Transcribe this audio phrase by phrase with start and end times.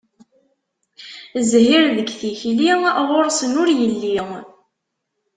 [1.49, 2.71] Zzhir deg tikli,
[3.07, 4.17] ɣur-sen ur yelli.